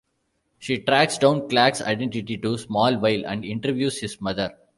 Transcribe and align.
She 0.57 0.79
tracks 0.79 1.19
down 1.19 1.47
Clark's 1.47 1.79
identity 1.79 2.35
to 2.35 2.55
Smallville 2.55 3.23
and 3.27 3.45
interviews 3.45 3.99
his 3.99 4.19
mother. 4.19 4.57